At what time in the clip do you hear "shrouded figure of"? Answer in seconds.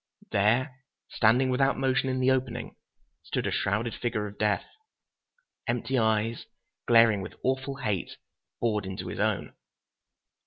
3.51-4.39